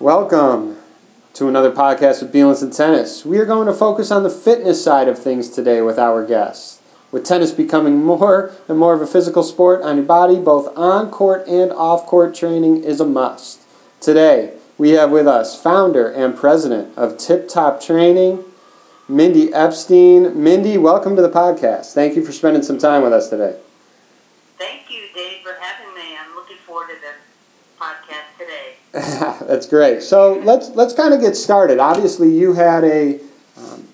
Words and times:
Welcome 0.00 0.78
to 1.34 1.46
another 1.46 1.70
podcast 1.70 2.22
with 2.22 2.32
Beelance 2.32 2.62
and 2.62 2.72
Tennis. 2.72 3.26
We 3.26 3.36
are 3.36 3.44
going 3.44 3.66
to 3.66 3.74
focus 3.74 4.10
on 4.10 4.22
the 4.22 4.30
fitness 4.30 4.82
side 4.82 5.08
of 5.08 5.18
things 5.18 5.50
today 5.50 5.82
with 5.82 5.98
our 5.98 6.24
guests. 6.24 6.80
With 7.12 7.26
tennis 7.26 7.52
becoming 7.52 8.02
more 8.02 8.50
and 8.66 8.78
more 8.78 8.94
of 8.94 9.02
a 9.02 9.06
physical 9.06 9.42
sport 9.42 9.82
on 9.82 9.96
your 9.96 10.06
body, 10.06 10.36
both 10.40 10.74
on 10.74 11.10
court 11.10 11.46
and 11.46 11.70
off 11.70 12.06
court 12.06 12.34
training 12.34 12.82
is 12.82 12.98
a 12.98 13.04
must. 13.04 13.60
Today, 14.00 14.54
we 14.78 14.92
have 14.92 15.10
with 15.10 15.28
us 15.28 15.60
founder 15.60 16.10
and 16.10 16.34
president 16.34 16.96
of 16.96 17.18
Tip 17.18 17.46
Top 17.46 17.78
Training, 17.78 18.42
Mindy 19.06 19.52
Epstein. 19.52 20.42
Mindy, 20.42 20.78
welcome 20.78 21.14
to 21.14 21.20
the 21.20 21.28
podcast. 21.28 21.92
Thank 21.92 22.16
you 22.16 22.24
for 22.24 22.32
spending 22.32 22.62
some 22.62 22.78
time 22.78 23.02
with 23.02 23.12
us 23.12 23.28
today. 23.28 23.58
Thank 24.56 24.90
you, 24.90 25.08
Dave, 25.14 25.42
for 25.42 25.58
having 25.60 25.94
me. 25.94 26.16
I'm 26.16 26.34
looking 26.34 26.56
forward 26.56 26.88
to 26.88 26.94
this 26.94 27.16
podcast 27.78 28.38
today. 28.38 28.79
That's 28.92 29.68
great. 29.68 30.02
So 30.02 30.34
let's 30.40 30.70
let's 30.70 30.94
kind 30.94 31.14
of 31.14 31.20
get 31.20 31.36
started. 31.36 31.78
Obviously, 31.78 32.36
you 32.36 32.54
had 32.54 32.82
a 32.82 33.20
um, 33.56 33.86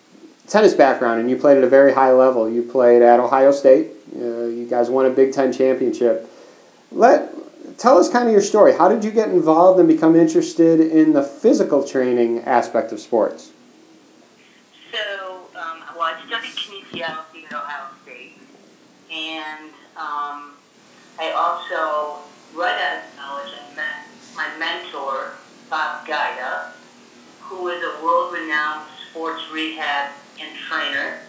tennis 0.46 0.73
background 0.73 1.20
and 1.20 1.28
you 1.28 1.37
played 1.37 1.59
at 1.59 1.64
a 1.64 1.68
very 1.68 1.92
high 1.92 2.12
level. 2.12 2.48
You 2.48 2.62
played 2.62 3.02
at 3.02 3.20
Ohio 3.20 3.52
State. 3.52 3.90
Uh, 4.14 4.46
you 4.46 4.66
guys 4.68 4.88
won 4.88 5.04
a 5.04 5.10
Big 5.10 5.34
Ten 5.34 5.52
championship. 5.52 6.30
Let 6.90 7.30
tell 7.77 7.98
us 7.98 8.09
kind 8.09 8.27
of 8.27 8.32
your 8.32 8.40
story. 8.40 8.74
How 8.74 8.88
did 8.88 9.04
you 9.04 9.10
get 9.10 9.28
involved 9.28 9.78
and 9.78 9.87
become 9.87 10.16
interested 10.16 10.80
in 10.80 11.12
the 11.12 11.23
physical 11.23 11.84
training 11.84 12.40
aspect 12.40 12.90
of 12.90 12.98
sports? 12.98 13.52
So, 14.92 14.98
um, 15.54 15.82
well, 15.95 16.15
I 16.15 16.26
studied 16.26 16.52
kinesiology 16.56 17.45
at 17.45 17.52
Ohio 17.52 17.88
State, 18.02 18.38
and 19.12 19.68
um, 19.95 20.52
I 21.18 21.32
also, 21.37 22.23
right 22.54 22.76
met 22.76 23.15
mentor, 24.59 25.33
Bob 25.69 26.06
Guida, 26.06 26.73
who 27.40 27.68
is 27.68 27.82
a 27.82 28.04
world-renowned 28.04 28.87
sports 29.10 29.43
rehab 29.52 30.13
and 30.40 30.57
trainer, 30.68 31.21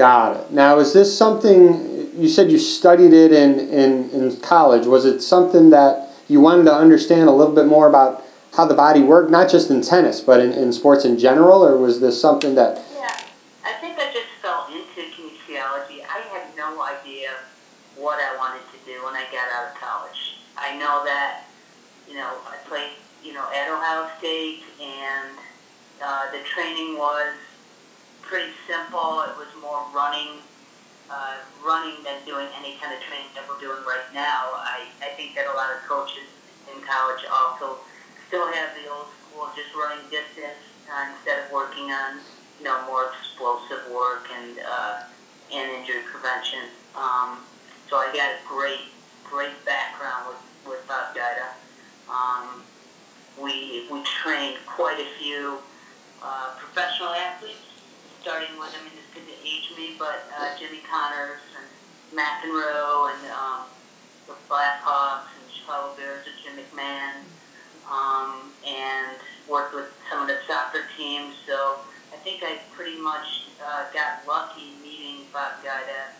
Got 0.00 0.40
it. 0.40 0.50
Now, 0.50 0.78
is 0.78 0.94
this 0.94 1.14
something 1.14 2.16
you 2.16 2.26
said 2.26 2.50
you 2.50 2.58
studied 2.58 3.12
it 3.12 3.34
in, 3.34 3.60
in, 3.68 4.08
in 4.08 4.34
college? 4.40 4.86
Was 4.86 5.04
it 5.04 5.20
something 5.20 5.68
that 5.76 6.08
you 6.26 6.40
wanted 6.40 6.64
to 6.64 6.74
understand 6.74 7.28
a 7.28 7.32
little 7.32 7.54
bit 7.54 7.66
more 7.66 7.86
about 7.86 8.24
how 8.56 8.64
the 8.64 8.72
body 8.72 9.02
worked, 9.02 9.30
not 9.30 9.50
just 9.50 9.68
in 9.68 9.82
tennis, 9.82 10.22
but 10.22 10.40
in, 10.40 10.52
in 10.52 10.72
sports 10.72 11.04
in 11.04 11.18
general, 11.18 11.62
or 11.62 11.76
was 11.76 12.00
this 12.00 12.18
something 12.18 12.54
that 12.54 12.82
Yeah, 12.96 13.14
I 13.62 13.74
think 13.74 13.98
I 13.98 14.10
just 14.10 14.32
fell 14.40 14.66
into 14.72 15.02
kinesiology. 15.12 16.00
I 16.08 16.24
had 16.32 16.56
no 16.56 16.82
idea 16.82 17.32
what 17.98 18.18
I 18.20 18.34
wanted 18.38 18.62
to 18.72 18.78
do 18.86 19.04
when 19.04 19.12
I 19.12 19.24
got 19.30 19.52
out 19.52 19.74
of 19.74 19.78
college. 19.78 20.38
I 20.56 20.78
know 20.78 21.04
that, 21.04 21.44
you 22.08 22.14
know, 22.14 22.38
I 22.48 22.56
played, 22.66 22.92
you 23.22 23.34
know, 23.34 23.46
at 23.54 23.68
Ohio 23.70 24.08
State, 24.16 24.62
and 24.80 25.36
uh, 26.02 26.32
the 26.32 26.42
training 26.44 26.96
was 26.96 27.34
pretty 28.30 28.54
simple. 28.70 29.26
It 29.26 29.34
was 29.34 29.50
more 29.60 29.82
running, 29.90 30.38
uh, 31.10 31.42
running 31.66 31.98
than 32.06 32.22
doing 32.24 32.46
any 32.54 32.78
kind 32.78 32.94
of 32.94 33.02
training 33.02 33.26
that 33.34 33.42
we're 33.50 33.58
doing 33.58 33.82
right 33.82 34.06
now. 34.14 34.54
I, 34.54 34.86
I 35.02 35.10
think 35.18 35.34
that 35.34 35.50
a 35.50 35.54
lot 35.58 35.74
of 35.74 35.82
coaches 35.82 36.30
in 36.70 36.78
college 36.86 37.26
also 37.26 37.82
still 38.30 38.46
have 38.46 38.70
the 38.78 38.86
old 38.86 39.10
school, 39.18 39.50
just 39.58 39.74
running 39.74 40.06
distance 40.14 40.62
uh, 40.86 41.10
instead 41.10 41.42
of 41.42 41.50
working 41.50 41.90
on, 41.90 42.22
you 42.62 42.64
know, 42.70 42.78
more 42.86 43.10
explosive 43.10 43.90
work 43.90 44.30
and 44.30 44.62
uh, 44.62 45.02
and 45.52 45.66
injury 45.82 46.06
prevention. 46.06 46.70
Um, 46.94 47.42
so 47.90 47.98
I 47.98 48.14
got 48.14 48.30
a 48.30 48.38
great, 48.46 48.94
great 49.26 49.58
background 49.66 50.30
with 50.30 50.38
with 50.70 50.86
Bob 50.86 51.18
Guida. 51.18 51.58
Um, 52.06 52.62
we 53.42 53.90
we 53.90 54.04
trained 54.22 54.58
quite 54.66 55.02
a 55.02 55.08
few 55.18 55.58
uh, 56.22 56.54
professional 56.58 57.10
athletes, 57.10 57.69
with 58.60 58.76
I 58.76 58.84
mean 58.84 58.92
this 58.94 59.08
could 59.16 59.24
age 59.42 59.72
me, 59.76 59.96
but 59.98 60.28
uh, 60.36 60.52
Jimmy 60.58 60.84
Connors 60.84 61.40
and 61.56 61.66
McEnroe 62.12 63.08
and 63.16 63.32
um, 63.32 63.64
the 64.26 64.34
Blackhawks 64.48 65.32
and 65.40 65.48
Chicago 65.50 65.96
Bears 65.96 66.26
with 66.26 66.36
Jim 66.44 66.60
McMahon 66.60 67.24
um, 67.90 68.52
and 68.66 69.16
worked 69.48 69.74
with 69.74 69.88
some 70.10 70.22
of 70.22 70.28
the 70.28 70.36
soccer 70.46 70.84
teams. 70.96 71.34
So 71.46 71.80
I 72.12 72.16
think 72.16 72.42
I 72.42 72.58
pretty 72.76 73.00
much 73.00 73.48
uh, 73.64 73.84
got 73.94 74.26
lucky 74.28 74.76
meeting 74.82 75.24
Bob 75.32 75.62
Guida 75.62 76.12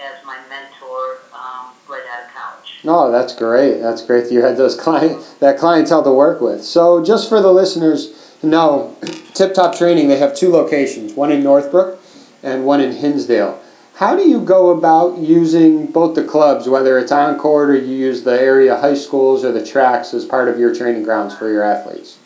as 0.00 0.24
my 0.24 0.38
mentor 0.48 1.20
um, 1.32 1.72
right 1.88 2.02
out 2.10 2.26
of 2.26 2.34
college. 2.34 2.80
No, 2.82 3.12
that's 3.12 3.34
great. 3.34 3.78
That's 3.78 4.02
great 4.02 4.24
that 4.24 4.32
you 4.32 4.42
had 4.42 4.56
those 4.56 4.76
client 4.80 5.36
that 5.40 5.58
clientele 5.58 6.02
to 6.02 6.12
work 6.12 6.40
with. 6.40 6.64
So, 6.64 7.04
just 7.04 7.28
for 7.28 7.40
the 7.40 7.52
listeners 7.52 8.23
know, 8.44 8.96
Tip 9.34 9.54
Top 9.54 9.76
Training 9.76 10.08
they 10.08 10.18
have 10.18 10.36
two 10.36 10.50
locations, 10.50 11.14
one 11.14 11.32
in 11.32 11.42
Northbrook 11.42 12.00
and 12.42 12.64
one 12.64 12.80
in 12.80 12.92
Hinsdale. 12.92 13.60
How 13.96 14.16
do 14.16 14.28
you 14.28 14.40
go 14.40 14.70
about 14.70 15.18
using 15.18 15.86
both 15.86 16.16
the 16.16 16.24
clubs, 16.24 16.68
whether 16.68 16.98
it's 16.98 17.12
on 17.12 17.38
court 17.38 17.70
or 17.70 17.76
you 17.76 17.94
use 17.94 18.24
the 18.24 18.40
area 18.40 18.76
high 18.76 18.94
schools 18.94 19.44
or 19.44 19.52
the 19.52 19.64
tracks 19.64 20.12
as 20.12 20.24
part 20.24 20.48
of 20.48 20.58
your 20.58 20.74
training 20.74 21.04
grounds 21.04 21.34
for 21.34 21.48
your 21.48 21.62
athletes? 21.62 22.18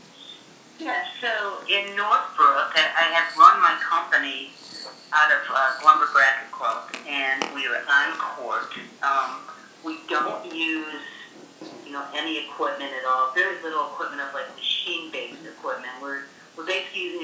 Yeah, 0.79 1.05
so 1.21 1.59
in 1.69 1.95
Northbrook, 1.95 2.73
I, 2.73 2.89
I 2.97 3.13
have 3.13 3.37
run 3.37 3.61
my 3.61 3.77
company 3.83 4.51
out 5.13 5.31
of 5.31 5.39
uh, 5.51 5.85
Lumber 5.85 6.07
Bracket 6.13 6.51
Club, 6.53 6.89
and 7.07 7.45
we 7.55 7.67
are 7.67 7.83
on 7.89 8.19
court. 8.19 8.73
Um, 9.03 9.41
we 9.85 9.99
don't 10.09 10.45
use, 10.55 11.03
you 11.85 11.93
know, 11.93 12.05
any 12.15 12.47
equipment 12.47 12.93
at 12.93 13.05
all. 13.07 13.33
Very 13.35 13.63
little 13.63 13.87
equipment 13.89 14.23
of 14.23 14.33
like 14.33 14.47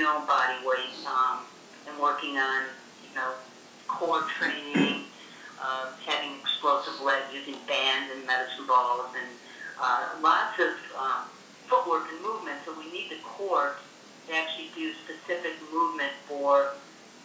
own 0.05 0.27
body 0.27 0.55
weight 0.65 0.95
um, 1.07 1.41
and 1.89 1.99
working 1.99 2.37
on, 2.37 2.65
you 3.09 3.15
know, 3.15 3.33
core 3.89 4.23
training, 4.39 5.05
uh, 5.61 5.91
having 6.07 6.41
explosive 6.41 7.01
legs, 7.01 7.25
using 7.33 7.57
bands 7.67 8.11
and 8.15 8.27
medicine 8.27 8.67
balls, 8.67 9.09
and 9.17 9.29
uh, 9.81 10.09
lots 10.23 10.59
of 10.59 10.75
um, 10.99 11.25
footwork 11.69 12.09
and 12.13 12.21
movement. 12.23 12.59
So 12.65 12.75
we 12.79 12.91
need 12.91 13.11
the 13.11 13.21
core 13.23 13.77
to 14.29 14.35
actually 14.35 14.71
do 14.75 14.93
specific 15.05 15.53
movement 15.73 16.13
for 16.27 16.73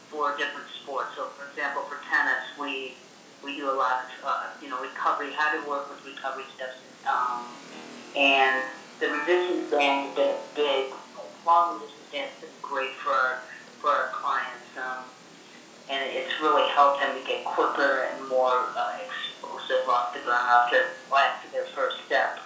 for 0.09 0.35
different 0.37 0.65
sports. 0.81 1.09
So, 1.15 1.29
for 1.37 1.47
example, 1.49 1.83
for 1.83 1.97
tennis, 2.09 2.43
we 2.59 2.95
we 3.43 3.55
do 3.55 3.69
a 3.69 3.77
lot 3.77 4.03
of 4.03 4.25
uh, 4.25 4.43
you 4.61 4.69
know 4.69 4.81
recovery, 4.81 5.31
how 5.33 5.51
to 5.53 5.69
work 5.69 5.89
with 5.89 6.03
recovery 6.05 6.45
steps, 6.55 6.77
um, 7.07 7.45
and 8.15 8.63
the 8.99 9.09
resistance 9.09 9.71
band 9.71 10.07
has 10.07 10.15
been 10.15 10.35
big. 10.55 10.93
Long 11.45 11.79
resistance 11.79 11.98
been 12.11 12.27
great 12.61 12.93
for 13.03 13.11
our 13.11 13.39
for 13.81 13.89
our 13.89 14.09
clients, 14.11 14.67
um, 14.77 15.05
and 15.89 16.03
it's 16.11 16.33
really 16.41 16.67
helped 16.69 16.99
them 16.99 17.15
to 17.15 17.23
get 17.25 17.45
quicker 17.45 18.09
and 18.11 18.27
more 18.27 18.65
uh, 18.75 18.97
explosive 18.99 19.87
off 19.87 20.13
the 20.13 20.19
ground 20.19 20.47
after 20.49 20.87
after 21.15 21.49
their 21.51 21.65
first 21.75 21.97
step. 22.05 22.39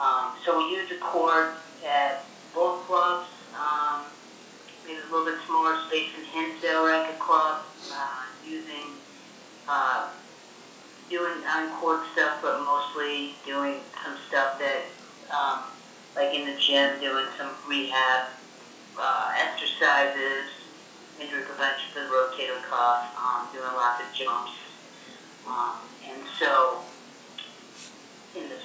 Um, 0.00 0.32
so 0.44 0.56
we 0.56 0.64
use 0.72 0.90
a 0.90 0.96
cord 0.96 1.50
at 1.86 2.24
both 2.54 2.80
clubs. 2.86 3.26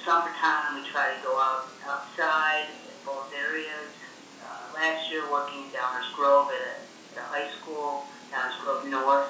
Summertime 0.08 0.80
we 0.80 0.88
try 0.88 1.12
to 1.12 1.20
go 1.22 1.36
out 1.36 1.68
outside 1.86 2.64
in 2.64 2.96
both 3.04 3.30
areas. 3.36 3.92
Uh, 4.42 4.74
last 4.74 5.12
year 5.12 5.30
working 5.30 5.64
in 5.64 5.68
Downers 5.68 6.10
Grove 6.16 6.48
at 6.48 6.64
a, 6.64 7.20
at 7.20 7.26
a 7.26 7.28
high 7.28 7.50
school, 7.50 8.04
Downers 8.32 8.58
Grove 8.64 8.88
North. 8.88 9.28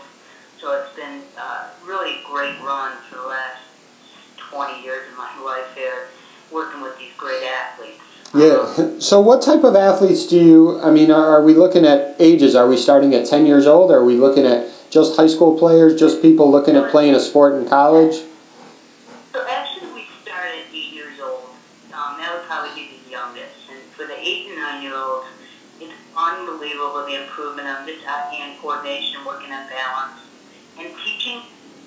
So 0.60 0.80
it's 0.80 0.94
been 0.94 1.22
uh, 1.36 1.70
really 1.84 2.20
a 2.20 2.22
great 2.25 2.60
run 2.62 2.96
for 3.10 3.16
the 3.16 3.26
last 3.26 3.58
20 4.36 4.80
years 4.80 5.10
of 5.10 5.19
my 5.19 5.36
life 5.44 5.75
here, 5.75 6.10
working 6.52 6.80
with 6.80 6.96
these 6.96 7.12
great 7.16 7.42
athletes. 7.42 7.98
Yeah. 8.32 9.00
So, 9.00 9.20
what 9.20 9.42
type 9.42 9.64
of 9.64 9.75
athletes 9.75 10.28
do 10.28 10.38
you? 10.38 10.80
I 10.80 10.92
mean, 10.92 11.10
are, 11.10 11.26
are 11.26 11.42
we 11.42 11.54
looking 11.54 11.86
at 11.86 12.14
ages? 12.20 12.54
Are 12.54 12.69
we 12.69 12.76
starting 12.76 13.14
at 13.14 13.26
ten 13.26 13.46
years 13.46 13.66
old? 13.66 13.90
Are 13.90 14.04
we 14.04 14.14
looking 14.16 14.44
at 14.44 14.69
just 14.90 15.16
high 15.16 15.26
school 15.26 15.58
players, 15.58 15.98
just 15.98 16.20
people 16.22 16.48
looking 16.48 16.76
at 16.76 16.90
playing 16.90 17.14
a 17.14 17.20
sport 17.20 17.54
in 17.54 17.66
college? 17.66 18.27
Hand 28.08 28.58
coordination, 28.60 29.25
working 29.25 29.52
on 29.52 29.69
balance, 29.69 30.20
and 30.78 30.88
teaching 31.05 31.43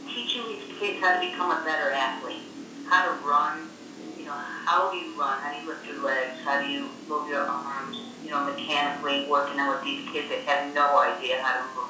teaching 0.07 0.43
these 0.47 0.77
kids 0.79 0.99
how 0.99 1.13
to 1.13 1.19
become 1.19 1.51
a 1.51 1.63
better 1.63 1.91
athlete, 1.91 2.43
how 2.89 3.05
to 3.05 3.25
run. 3.25 3.69
You 4.17 4.25
know, 4.25 4.33
how 4.33 4.91
do 4.91 4.97
you 4.97 5.17
run? 5.19 5.39
How 5.39 5.53
do 5.53 5.61
you 5.61 5.67
lift 5.67 5.85
your 5.85 6.03
legs? 6.03 6.41
How 6.43 6.61
do 6.61 6.67
you 6.67 6.89
move 7.07 7.29
your 7.29 7.41
arms? 7.43 7.97
You 8.23 8.31
know, 8.31 8.43
mechanically 8.45 9.25
working 9.29 9.59
out 9.59 9.75
with 9.75 9.83
these 9.83 10.07
kids 10.09 10.29
that 10.29 10.39
have 10.45 10.73
no 10.75 10.99
idea 10.99 11.41
how 11.41 11.57
to 11.57 11.63
move. 11.75 11.89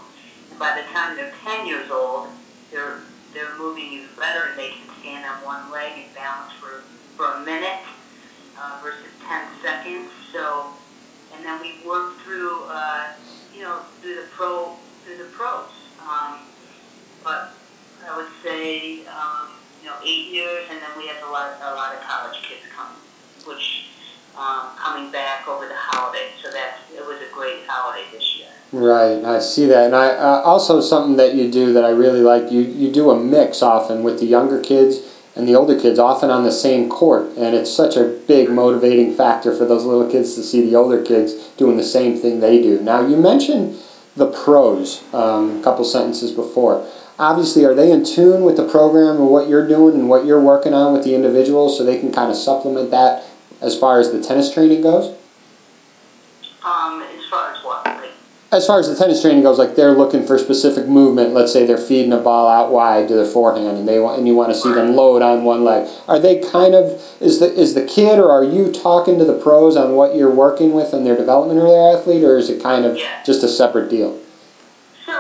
And 0.51 0.60
by 0.60 0.80
the 0.80 0.88
time 0.94 1.16
they're 1.16 1.34
10 1.44 1.68
years 1.68 1.89
old, 1.92 2.30
they're 2.72 3.00
they're 3.34 3.57
moving 3.57 3.86
even 3.86 4.10
better 4.19 4.50
and 4.50 4.60
they 4.60 4.69
can 4.69 4.88
stand 5.00 5.25
on 5.25 5.44
one 5.45 5.72
leg 5.72 5.94
and 5.95 6.13
balance 6.13 6.51
for, 6.54 6.84
for 7.16 7.25
a 7.25 7.39
minute 7.45 7.80
uh, 8.60 8.80
versus 8.84 9.07
10 9.27 9.48
seconds. 9.63 10.10
So, 10.34 10.68
and 11.34 11.45
then 11.45 11.62
we 11.62 11.80
work 11.88 12.18
through, 12.19 12.63
uh, 12.66 13.13
Right, 28.81 29.24
I 29.24 29.39
see 29.39 29.68
that, 29.68 29.86
and 29.86 29.95
I 29.95 30.07
uh, 30.10 30.42
also 30.42 30.81
something 30.81 31.16
that 31.18 31.36
you 31.36 31.51
do 31.51 31.72
that 31.74 31.86
I 31.86 31.92
really 31.92 32.22
like. 32.22 32.51
You 32.51 32.62
you 32.62 32.92
do 32.92 33.12
a 33.12 33.24
mix 33.24 33.62
often 33.62 34.01
with 34.01 34.19
the 34.19 34.25
younger 34.25 34.60
kids 34.60 34.98
and 35.36 35.48
the 35.48 35.54
older 35.54 35.80
kids, 35.80 36.00
often 36.00 36.31
on 36.31 36.44
the 36.44 36.51
same 36.51 36.89
court, 36.89 37.28
and 37.38 37.56
it's 37.56 37.72
such 37.72 37.95
a 37.95 38.19
big 38.28 38.50
motivating 38.50 39.13
factor 39.13 39.56
for 39.56 39.66
those 39.66 39.86
little 39.86 40.10
kids 40.10 40.33
to 40.33 40.42
see 40.42 40.68
the 40.68 40.75
older 40.75 41.00
kids 41.04 41.50
doing 41.57 41.78
the 41.78 41.83
same 41.83 42.18
thing 42.18 42.39
they 42.39 42.60
do. 42.60 42.81
Now 42.81 43.06
you 43.06 43.18
mentioned 43.18 43.80
the 44.16 44.31
pros 44.31 45.04
um, 45.13 45.60
a 45.60 45.63
couple 45.63 45.86
sentences 45.86 46.31
before. 46.31 46.84
Obviously, 47.19 47.63
are 47.63 47.75
they 47.75 47.92
in 47.92 48.04
tune 48.04 48.42
with 48.42 48.57
the 48.57 48.68
program 48.68 49.18
and 49.18 49.30
what 49.30 49.48
you're 49.48 49.68
doing 49.68 49.94
and 49.94 50.10
what 50.10 50.25
you're 50.25 50.42
working 50.42 50.74
on 50.74 50.92
with 50.92 51.04
the 51.04 51.13
individuals, 51.13 51.77
so 51.77 51.84
they 51.84 52.00
can 52.00 52.12
kind 52.12 52.31
of 52.31 52.36
supplement 52.36 52.89
that 52.89 53.25
as 53.62 53.77
far 53.77 54.00
as 54.00 54.12
the 54.12 54.19
tennis 54.19 54.51
training 54.51 54.81
goes? 54.81 55.16
As 58.53 58.68
far 58.68 58.80
as 58.80 58.89
the 58.89 58.95
tennis 58.95 59.21
training 59.21 59.44
goes, 59.44 59.57
like 59.57 59.75
they're 59.75 59.94
looking 59.94 60.25
for 60.25 60.38
specific 60.38 60.86
movement. 60.86 61.33
Let's 61.33 61.53
say 61.53 61.65
they're 61.65 61.77
feeding 61.77 62.12
a 62.12 62.18
ball 62.18 62.50
out 62.50 62.69
wide 62.71 63.07
to 63.07 63.15
their 63.15 63.25
forehand, 63.25 63.77
and 63.77 63.88
they 63.88 64.00
want, 64.00 64.18
and 64.18 64.27
you 64.27 64.36
want 64.36 64.51
to 64.53 64.59
see 64.59 64.74
them 64.74 64.94
load 64.94 65.21
on 65.21 65.45
one 65.45 65.63
leg. 65.63 65.89
Are 66.07 66.19
they 66.19 66.39
kind 66.42 66.75
of 66.75 67.01
is 67.21 67.39
the 67.39 67.51
is 67.53 67.75
the 67.75 67.86
kid, 67.86 68.19
or 68.19 68.30
are 68.30 68.44
you 68.44 68.71
talking 68.71 69.18
to 69.19 69.25
the 69.25 69.38
pros 69.38 69.77
on 69.77 69.95
what 69.95 70.15
you're 70.15 70.30
working 70.31 70.74
with 70.74 70.92
and 70.94 71.06
their 71.06 71.15
development 71.15 71.59
of 71.59 71.65
their 71.65 71.98
athlete, 71.98 72.24
or 72.25 72.38
is 72.38 72.50
it 72.50 72.62
kind 72.62 72.86
of 72.86 72.98
Yeah. 72.98 73.24
just 73.24 73.42
a 73.42 73.48
separate 73.48 73.89
deal? 73.89 74.19
So 75.06 75.13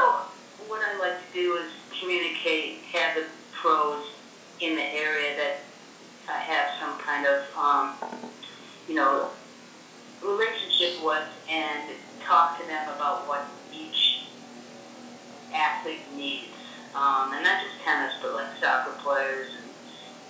what 0.67 0.81
I 0.81 0.99
like 0.99 1.17
to 1.31 1.33
do 1.33 1.55
is 1.55 1.71
communicate, 2.01 2.79
have 2.91 3.15
the 3.15 3.23
pros 3.53 4.03
in 4.59 4.75
the 4.75 4.83
area 4.83 5.37
that 5.37 5.59
I 6.29 6.37
have 6.37 6.67
some 6.81 6.97
kind 6.99 7.25
of, 7.25 7.43
um, 7.57 7.93
you 8.89 8.95
know, 8.95 9.27
relationship 10.21 11.01
with, 11.03 11.23
and 11.49 11.81
talk 12.31 12.57
to 12.57 12.65
them 12.65 12.87
about 12.95 13.27
what 13.27 13.43
each 13.75 14.23
athlete 15.53 15.99
needs, 16.15 16.55
um, 16.95 17.33
and 17.33 17.43
not 17.43 17.61
just 17.61 17.75
tennis, 17.83 18.13
but 18.21 18.33
like 18.33 18.47
soccer 18.57 18.95
players 19.03 19.51
and 19.59 19.69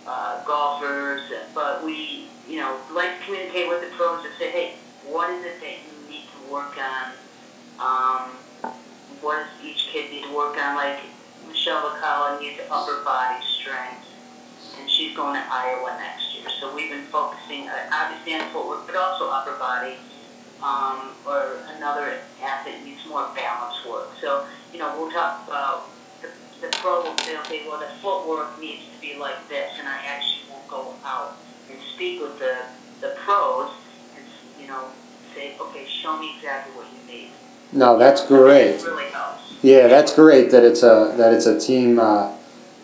uh, 0.07 0.44
golfers. 0.44 1.21
But 1.53 1.86
we, 1.86 2.27
you 2.50 2.57
know, 2.57 2.75
like 2.92 3.19
to 3.19 3.25
communicate 3.25 3.69
with 3.69 3.81
the 3.81 3.95
pros 3.95 4.25
and 4.25 4.33
say, 4.39 4.50
hey, 4.50 4.74
what 5.06 5.30
is 5.30 5.45
it 5.45 5.62
that 5.62 5.77
you 5.77 6.09
need 6.09 6.25
to 6.25 6.51
work 6.51 6.74
on? 6.81 7.13
Um, 7.77 8.31
what 9.21 9.45
does 9.45 9.63
each 9.63 9.89
kid 9.94 10.09
need 10.09 10.24
to 10.24 10.36
work 10.36 10.57
on? 10.57 10.75
Like 10.75 11.01
Michelle 11.48 11.83
Bacala 11.83 12.42
needs 12.42 12.59
upper 12.71 13.03
body 13.03 13.45
strength, 13.45 14.09
and 14.80 14.89
she's 14.89 15.15
going 15.15 15.36
to 15.36 15.45
Iowa 15.48 15.95
next 16.01 16.33
year. 16.33 16.50
So 16.59 16.74
we've 16.74 16.89
been 16.89 17.06
focusing, 17.13 17.69
obviously 17.94 18.33
on 18.33 18.50
footwork, 18.50 18.88
but 18.88 18.95
also 18.95 19.30
upper 19.30 19.53
body. 19.59 19.98
Um, 20.63 21.10
or 21.25 21.58
another 21.75 22.19
athlete 22.42 22.86
needs 22.86 23.02
more 23.08 23.28
balance 23.36 23.84
work. 23.86 24.10
So 24.22 24.46
you 24.72 24.80
know, 24.80 24.94
we'll 24.98 25.12
talk 25.12 25.48
about 25.48 25.90
the, 26.22 26.30
the 26.62 26.68
pro 26.78 27.04
will 27.04 27.18
say, 27.19 27.38
okay, 27.40 27.63
well 27.68 27.80
the 27.80 27.88
footwork 28.02 28.60
needs 28.60 28.84
to 28.94 29.02
be 29.02 29.18
like 29.18 29.48
this, 29.50 29.72
and 29.80 29.88
I 29.88 29.98
actually 30.06 30.50
will 30.50 30.63
go 30.69 30.94
out 31.04 31.38
and 31.69 31.80
speak 31.94 32.22
with 32.22 32.40
the 32.40 32.58
the 33.02 33.16
pros, 33.25 33.72
and 34.16 34.25
you 34.62 34.68
know, 34.68 34.86
say, 35.36 35.56
okay, 35.60 35.86
show 35.88 36.18
me 36.19 36.36
exactly 36.38 36.74
what 36.75 36.88
you 36.94 37.12
need. 37.12 37.31
No, 37.74 37.98
that's 37.98 38.25
great. 38.25 38.81
Really 38.84 39.06
helps. 39.06 39.56
Yeah, 39.62 39.88
that's 39.88 40.13
great 40.13 40.52
that 40.52 40.63
it's 40.63 40.84
a 40.84 41.13
that 41.18 41.34
it's 41.34 41.46
a 41.46 41.60
team. 41.60 42.00
Uh, 42.00 42.36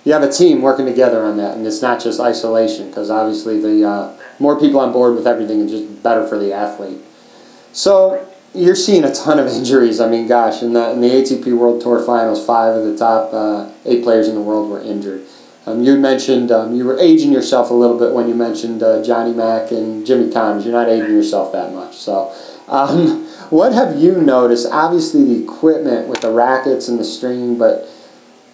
you 0.03 0.13
have 0.13 0.23
a 0.23 0.31
team 0.31 0.61
working 0.61 0.85
together 0.85 1.25
on 1.25 1.37
that, 1.37 1.57
and 1.57 1.67
it's 1.67 1.81
not 1.81 2.01
just 2.01 2.19
isolation. 2.19 2.89
Because 2.89 3.09
obviously, 3.09 3.59
the 3.59 3.87
uh, 3.87 4.17
more 4.39 4.59
people 4.59 4.79
on 4.79 4.91
board 4.93 5.15
with 5.15 5.27
everything 5.27 5.59
is 5.61 5.71
just 5.71 6.03
better 6.03 6.25
for 6.27 6.39
the 6.39 6.53
athlete. 6.53 6.99
So 7.73 8.27
you're 8.53 8.75
seeing 8.75 9.03
a 9.03 9.13
ton 9.13 9.39
of 9.39 9.47
injuries. 9.59 9.99
I 9.99 10.09
mean, 10.09 10.27
gosh, 10.27 10.61
in 10.61 10.73
the 10.73 10.91
in 10.91 11.01
the 11.01 11.09
ATP 11.09 11.57
World 11.57 11.81
Tour 11.81 12.03
Finals, 12.03 12.45
five 12.45 12.75
of 12.75 12.85
the 12.85 12.97
top 12.97 13.33
uh, 13.33 13.69
eight 13.85 14.03
players 14.03 14.27
in 14.27 14.35
the 14.35 14.41
world 14.41 14.69
were 14.69 14.81
injured. 14.81 15.25
Um, 15.65 15.83
you 15.83 15.97
mentioned 15.97 16.49
um, 16.49 16.75
you 16.75 16.85
were 16.85 16.97
aging 16.97 17.33
yourself 17.33 17.71
a 17.71 17.73
little 17.73 17.99
bit 17.99 18.13
when 18.13 18.29
you 18.29 18.35
mentioned 18.35 18.81
uh, 18.81 19.03
Johnny 19.03 19.33
Mac 19.33 19.69
and 19.71 20.05
Jimmy 20.05 20.31
Connors. 20.31 20.63
You're 20.63 20.73
not 20.73 20.87
aging 20.87 21.13
yourself 21.13 21.51
that 21.51 21.73
much. 21.73 21.97
So, 21.97 22.33
um, 22.69 23.25
what 23.49 23.73
have 23.73 23.97
you 23.97 24.13
noticed? 24.13 24.67
Obviously, 24.71 25.25
the 25.25 25.43
equipment 25.43 26.07
with 26.07 26.21
the 26.21 26.31
rackets 26.31 26.87
and 26.87 26.97
the 26.97 27.03
string, 27.03 27.57
but 27.57 27.85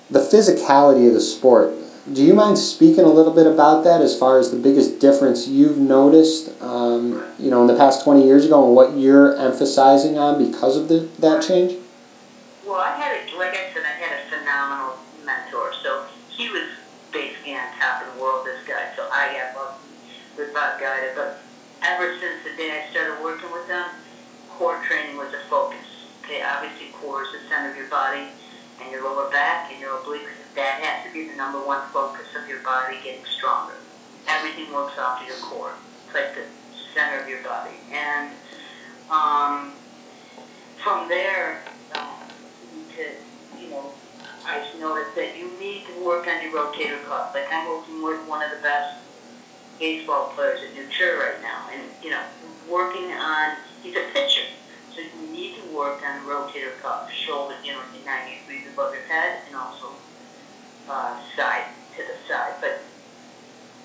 the 0.09 0.19
physicality 0.19 1.07
of 1.07 1.13
the 1.13 1.21
sport. 1.21 1.75
Do 2.11 2.21
you 2.21 2.33
mind 2.33 2.57
speaking 2.57 3.05
a 3.05 3.07
little 3.07 3.31
bit 3.31 3.47
about 3.47 3.85
that 3.85 4.01
as 4.01 4.17
far 4.17 4.37
as 4.37 4.51
the 4.51 4.59
biggest 4.59 4.99
difference 4.99 5.47
you've 5.47 5.77
noticed, 5.77 6.51
um, 6.61 7.23
you 7.39 7.49
know, 7.49 7.61
in 7.61 7.67
the 7.67 7.77
past 7.77 8.03
20 8.03 8.25
years 8.25 8.43
ago 8.43 8.67
and 8.67 8.75
what 8.75 8.97
you're 8.97 9.37
emphasizing 9.37 10.17
on 10.17 10.35
because 10.37 10.75
of 10.75 10.89
the, 10.89 11.07
that 11.19 11.41
change? 11.41 11.79
Well, 12.67 12.75
I 12.75 12.91
had, 12.99 13.15
a, 13.15 13.37
like 13.39 13.55
I 13.55 13.71
said, 13.71 13.87
I 13.87 13.95
had 13.95 14.19
a 14.19 14.23
phenomenal 14.27 14.99
mentor. 15.23 15.71
So 15.81 16.03
he 16.27 16.49
was 16.49 16.67
basically 17.13 17.55
on 17.55 17.71
top 17.79 18.03
of 18.03 18.13
the 18.13 18.21
world, 18.21 18.45
this 18.45 18.59
guy. 18.67 18.91
So 18.97 19.07
I 19.09 19.31
got 19.39 19.55
loved 19.55 19.79
with 20.37 20.53
Bob 20.53 20.79
Guida. 20.79 21.13
But 21.15 21.39
ever 21.83 22.19
since 22.19 22.43
the 22.43 22.51
day 22.57 22.83
I 22.83 22.91
started 22.91 23.23
working 23.23 23.49
with 23.53 23.69
them, 23.69 23.87
core 24.49 24.83
training 24.83 25.15
was 25.15 25.33
a 25.33 25.39
focus. 25.49 25.87
Okay, 26.25 26.43
obviously 26.43 26.87
core 26.99 27.23
is 27.23 27.31
the 27.31 27.47
center 27.47 27.71
of 27.71 27.77
your 27.77 27.87
body 27.87 28.27
and 28.81 28.91
your 28.91 29.05
lower 29.05 29.31
back 29.31 29.71
and 29.71 29.79
your 29.79 29.91
obliques. 29.99 30.32
Be 31.13 31.29
the 31.29 31.35
number 31.35 31.59
one 31.59 31.87
focus 31.93 32.25
of 32.35 32.49
your 32.49 32.63
body 32.63 32.97
getting 33.03 33.23
stronger. 33.25 33.75
Everything 34.27 34.73
works 34.73 34.97
off 34.97 35.21
of 35.21 35.27
your 35.27 35.37
core. 35.37 35.73
It's 36.07 36.15
like 36.15 36.33
the 36.33 36.45
center 36.95 37.21
of 37.21 37.29
your 37.29 37.43
body. 37.43 37.75
And 37.91 38.31
um, 39.11 39.73
from 40.83 41.07
there, 41.07 41.61
um, 41.93 42.09
to, 42.95 43.61
you 43.61 43.69
know, 43.69 43.93
I 44.43 44.65
noticed 44.79 45.15
that 45.15 45.37
you 45.37 45.51
need 45.59 45.85
to 45.85 46.03
work 46.03 46.27
on 46.27 46.41
your 46.41 46.51
rotator 46.51 47.03
cuff. 47.05 47.35
Like 47.35 47.45
I'm 47.51 47.67
working 47.69 48.01
with 48.01 48.27
one 48.27 48.41
of 48.41 48.49
the 48.49 48.63
best 48.63 48.97
baseball 49.79 50.33
players 50.35 50.61
at 50.63 50.91
Trier 50.91 51.19
right 51.19 51.41
now, 51.43 51.69
and 51.71 51.83
you 52.01 52.09
know, 52.09 52.23
working 52.67 53.11
on 53.11 53.55
he's 53.83 53.95
a 53.95 54.07
pitcher, 54.13 54.49
so 54.91 55.01
you 55.01 55.31
need 55.31 55.57
to 55.61 55.75
work 55.75 56.01
on 56.03 56.25
the 56.25 56.31
rotator 56.31 56.75
cuff, 56.81 57.11
shoulder, 57.11 57.55
you 57.63 57.73
know, 57.73 57.81
90 58.03 58.31
degrees 58.41 58.67
above 58.73 58.93
your 58.93 59.03
head, 59.03 59.41
and 59.47 59.55
also 59.55 59.89
uh, 60.89 61.19
side 61.35 61.65
to 61.95 62.03
the 62.03 62.27
side. 62.27 62.53
But 62.61 62.81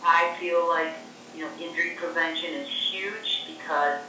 I 0.02 0.36
feel 0.40 0.68
like 0.68 0.94
you 1.34 1.44
know, 1.44 1.50
injury 1.60 1.92
prevention 1.96 2.54
is 2.54 2.68
huge 2.68 3.46
because 3.46 4.00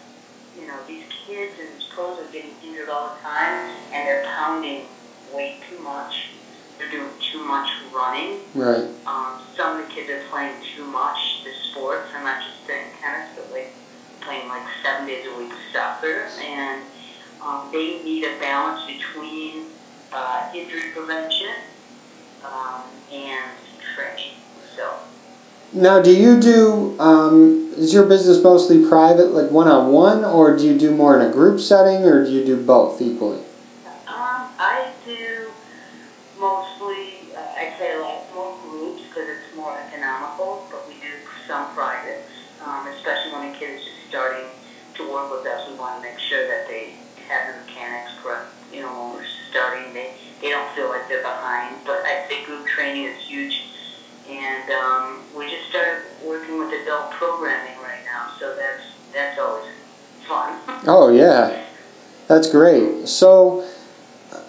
you 0.59 0.67
know 0.67 0.77
these 0.87 1.03
kids 1.25 1.53
and 1.59 1.69
these 1.75 1.87
pros 1.93 2.19
are 2.19 2.31
getting 2.31 2.51
injured 2.63 2.89
all 2.89 3.15
the 3.15 3.21
time, 3.21 3.69
and 3.91 4.07
they're 4.07 4.23
pounding 4.25 4.85
way 5.33 5.57
too 5.69 5.79
much. 5.79 6.29
They're 6.77 6.89
doing 6.89 7.09
too 7.19 7.43
much 7.43 7.69
running. 7.93 8.39
Right. 8.55 8.87
Um, 9.05 9.41
some 9.55 9.79
of 9.79 9.87
the 9.87 9.93
kids 9.93 10.09
are 10.09 10.23
playing 10.29 10.55
too 10.75 10.85
much 10.85 11.43
the 11.43 11.51
sports. 11.69 12.07
I'm 12.15 12.23
not 12.23 12.41
just 12.41 12.65
saying 12.65 12.87
tennis, 13.01 13.29
but 13.35 13.51
like 13.51 13.73
playing 14.21 14.47
like 14.47 14.63
seven 14.83 15.05
days 15.05 15.27
a 15.27 15.37
week 15.37 15.51
soccer, 15.73 16.27
and 16.41 16.81
um, 17.43 17.69
they 17.71 18.01
need 18.03 18.23
a 18.23 18.39
balance 18.39 18.85
between 18.85 19.65
uh, 20.11 20.49
injury 20.55 20.91
prevention 20.93 21.53
um, 22.43 22.81
and 23.11 23.51
training. 23.95 24.33
So. 24.75 24.99
Now, 25.73 26.01
do 26.01 26.15
you 26.15 26.39
do, 26.39 26.99
um, 26.99 27.71
is 27.77 27.93
your 27.93 28.05
business 28.05 28.43
mostly 28.43 28.87
private, 28.87 29.33
like 29.33 29.51
one 29.51 29.67
on 29.67 29.91
one, 29.91 30.25
or 30.25 30.57
do 30.57 30.65
you 30.65 30.77
do 30.77 30.95
more 30.95 31.19
in 31.19 31.27
a 31.27 31.31
group 31.31 31.59
setting, 31.59 32.03
or 32.03 32.25
do 32.25 32.31
you 32.31 32.45
do 32.45 32.57
both 32.61 33.01
equally? 33.01 33.39
Um, 34.07 34.49
I 34.57 34.91
do 35.05 35.51
mostly, 36.39 37.33
uh, 37.35 37.53
I'd 37.57 37.75
say 37.77 37.95
a 37.95 38.01
lot 38.01 38.25
more 38.33 38.57
groups 38.63 39.03
because 39.03 39.29
it's 39.29 39.55
more 39.55 39.77
economical, 39.77 40.67
but 40.71 40.87
we 40.87 40.95
do 40.95 41.13
some 41.47 41.73
privates, 41.75 42.29
um, 42.65 42.87
especially 42.87 43.31
when 43.33 43.53
a 43.53 43.57
kid 43.57 43.77
is 43.77 43.85
just 43.85 44.09
starting 44.09 44.49
to 44.95 45.11
work 45.11 45.31
with 45.31 45.45
us. 45.45 45.69
We 45.69 45.77
want 45.77 46.01
to 46.01 46.09
make 46.09 46.19
sure 46.19 46.47
that 46.47 46.67
they 46.67 46.95
have 47.27 47.53
the 47.53 47.61
mechanics 47.61 48.11
correct. 48.23 48.47
You 48.73 48.81
know, 48.81 48.89
when 48.89 49.21
we're 49.21 49.29
starting, 49.49 49.93
they, 49.93 50.13
they 50.41 50.49
don't 50.49 50.73
feel 50.75 50.89
like 50.89 51.07
they're 51.07 51.21
behind. 51.21 51.75
But 51.85 51.99
I'd 52.05 52.25
say 52.29 52.45
group 52.45 52.65
training 52.67 53.05
is 53.05 53.17
huge. 53.17 53.63
And 54.29 54.69
um, 54.71 55.21
we 55.35 55.49
just 55.49 55.69
started 55.69 56.03
working 56.23 56.59
with 56.59 56.71
adult 56.81 57.11
programming 57.11 57.81
right 57.81 58.05
now, 58.05 58.31
so 58.39 58.55
that's 58.55 58.83
that's 59.11 59.39
always 59.39 59.65
fun. 60.27 60.59
Oh 60.87 61.09
yeah, 61.09 61.65
that's 62.27 62.49
great. 62.49 63.07
So, 63.07 63.67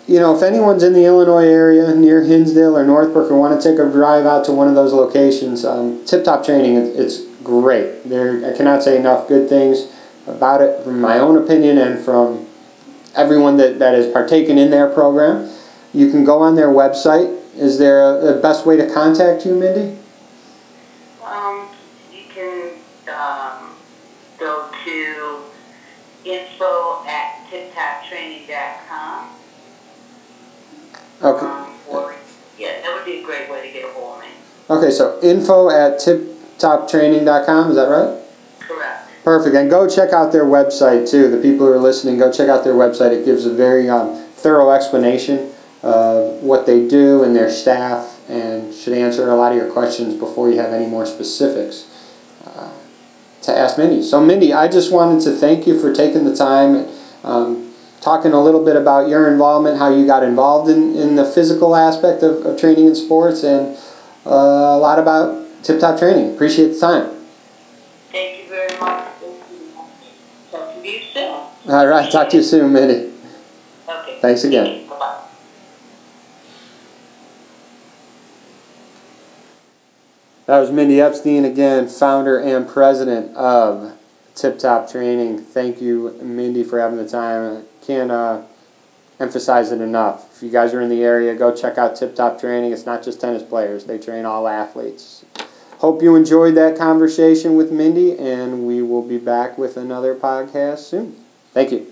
you 0.06 0.20
know, 0.20 0.36
if 0.36 0.42
anyone's 0.42 0.82
in 0.82 0.92
the 0.92 1.04
Illinois 1.06 1.46
area 1.46 1.94
near 1.94 2.22
Hinsdale 2.22 2.76
or 2.76 2.84
Northbrook 2.84 3.30
or 3.30 3.38
want 3.38 3.60
to 3.60 3.70
take 3.70 3.78
a 3.78 3.90
drive 3.90 4.26
out 4.26 4.44
to 4.44 4.52
one 4.52 4.68
of 4.68 4.74
those 4.74 4.92
locations, 4.92 5.64
um, 5.64 6.04
Tip 6.04 6.24
Top 6.24 6.44
Training, 6.44 6.76
it's 6.76 7.24
great. 7.42 8.04
There, 8.04 8.52
I 8.52 8.56
cannot 8.56 8.82
say 8.82 8.98
enough 8.98 9.28
good 9.28 9.48
things 9.48 9.90
about 10.26 10.60
it 10.60 10.84
from 10.84 11.00
my 11.00 11.18
own 11.18 11.36
opinion 11.42 11.78
and 11.78 12.04
from 12.04 12.46
everyone 13.16 13.56
that, 13.56 13.78
that 13.78 13.94
has 13.94 14.12
partaken 14.12 14.58
in 14.58 14.70
their 14.70 14.88
program. 14.88 15.50
You 15.92 16.10
can 16.10 16.24
go 16.24 16.40
on 16.40 16.54
their 16.54 16.68
website. 16.68 17.36
Is 17.56 17.78
there 17.78 18.02
a, 18.02 18.38
a 18.38 18.40
best 18.40 18.64
way 18.64 18.76
to 18.76 18.92
contact 18.92 19.44
you, 19.44 19.54
Mindy? 19.54 19.98
Um, 21.24 21.68
you 22.12 22.22
can 22.32 22.74
um, 23.08 23.74
go 24.38 24.70
to 24.84 25.42
info 26.24 27.04
at 27.06 27.46
tiptoptraining.com. 27.50 29.30
Okay. 31.22 31.46
Um, 31.46 31.74
or, 31.88 32.14
yeah, 32.56 32.80
that 32.82 32.94
would 32.94 33.04
be 33.04 33.20
a 33.20 33.24
great 33.24 33.50
way 33.50 33.66
to 33.66 33.72
get 33.72 33.84
a 33.84 33.92
hold 33.92 34.18
of 34.18 34.24
me. 34.24 34.30
Okay, 34.70 34.90
so 34.92 35.18
info 35.22 35.70
at 35.70 35.98
tiptoptraining.com, 35.98 37.70
is 37.70 37.76
that 37.76 37.88
right? 37.88 38.22
Correct. 38.60 39.08
Perfect. 39.24 39.56
And 39.56 39.68
go 39.68 39.88
check 39.88 40.12
out 40.12 40.30
their 40.30 40.44
website 40.44 41.10
too. 41.10 41.28
The 41.28 41.42
people 41.42 41.66
who 41.66 41.72
are 41.72 41.78
listening, 41.78 42.18
go 42.18 42.32
check 42.32 42.48
out 42.48 42.62
their 42.62 42.74
website. 42.74 43.10
It 43.10 43.24
gives 43.24 43.44
a 43.44 43.52
very 43.52 43.88
um, 43.90 44.16
thorough 44.34 44.70
explanation 44.70 45.52
of 45.82 46.42
what 46.42 46.66
they 46.66 46.86
do 46.86 47.22
and 47.22 47.34
their 47.34 47.50
staff 47.50 48.20
and 48.28 48.74
should 48.74 48.92
answer 48.92 49.30
a 49.30 49.34
lot 49.34 49.52
of 49.52 49.58
your 49.58 49.70
questions 49.70 50.14
before 50.14 50.50
you 50.50 50.58
have 50.58 50.72
any 50.72 50.86
more 50.86 51.06
specifics 51.06 51.86
uh, 52.44 52.70
to 53.42 53.56
ask 53.56 53.78
Mindy. 53.78 54.02
So, 54.02 54.20
Mindy, 54.20 54.52
I 54.52 54.68
just 54.68 54.92
wanted 54.92 55.22
to 55.24 55.32
thank 55.32 55.66
you 55.66 55.80
for 55.80 55.92
taking 55.92 56.24
the 56.24 56.36
time, 56.36 56.86
um, 57.24 57.72
talking 58.00 58.32
a 58.32 58.42
little 58.42 58.64
bit 58.64 58.76
about 58.76 59.08
your 59.08 59.30
involvement, 59.30 59.78
how 59.78 59.94
you 59.94 60.06
got 60.06 60.22
involved 60.22 60.70
in, 60.70 60.94
in 60.96 61.16
the 61.16 61.24
physical 61.24 61.74
aspect 61.74 62.22
of, 62.22 62.44
of 62.44 62.60
training 62.60 62.86
in 62.86 62.94
sports, 62.94 63.42
and 63.42 63.76
uh, 64.26 64.30
a 64.30 64.78
lot 64.78 64.98
about 64.98 65.46
tip 65.62 65.80
top 65.80 65.98
training. 65.98 66.34
Appreciate 66.34 66.74
the 66.74 66.80
time. 66.80 67.10
Thank 68.12 68.42
you 68.42 68.48
very 68.48 68.78
much. 68.78 69.08
Talk 70.50 70.74
to 70.74 70.88
you 70.88 71.00
soon. 71.14 71.72
All 71.72 71.86
right. 71.86 72.10
Talk 72.12 72.28
to 72.30 72.36
you 72.36 72.42
soon, 72.42 72.72
Mindy. 72.72 73.12
Okay. 73.88 74.18
Thanks 74.20 74.44
again. 74.44 74.79
That 80.50 80.58
was 80.58 80.72
Mindy 80.72 81.00
Epstein 81.00 81.44
again, 81.44 81.86
founder 81.86 82.36
and 82.36 82.68
president 82.68 83.36
of 83.36 83.96
Tip 84.34 84.58
Top 84.58 84.90
Training. 84.90 85.38
Thank 85.38 85.80
you, 85.80 86.18
Mindy, 86.20 86.64
for 86.64 86.80
having 86.80 86.96
the 86.98 87.08
time. 87.08 87.66
Can't 87.86 88.10
uh, 88.10 88.42
emphasize 89.20 89.70
it 89.70 89.80
enough. 89.80 90.34
If 90.34 90.42
you 90.42 90.50
guys 90.50 90.74
are 90.74 90.80
in 90.80 90.88
the 90.88 91.04
area, 91.04 91.36
go 91.36 91.54
check 91.54 91.78
out 91.78 91.94
Tip 91.94 92.16
Top 92.16 92.40
Training. 92.40 92.72
It's 92.72 92.84
not 92.84 93.04
just 93.04 93.20
tennis 93.20 93.44
players, 93.44 93.84
they 93.84 93.96
train 93.96 94.24
all 94.24 94.48
athletes. 94.48 95.24
Hope 95.78 96.02
you 96.02 96.16
enjoyed 96.16 96.56
that 96.56 96.76
conversation 96.76 97.54
with 97.54 97.70
Mindy, 97.70 98.18
and 98.18 98.66
we 98.66 98.82
will 98.82 99.06
be 99.06 99.18
back 99.18 99.56
with 99.56 99.76
another 99.76 100.16
podcast 100.16 100.78
soon. 100.78 101.14
Thank 101.52 101.70
you. 101.70 101.89